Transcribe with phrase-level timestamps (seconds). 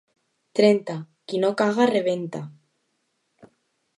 [0.59, 0.95] Trenta:
[1.33, 2.43] qui no caga rebenta.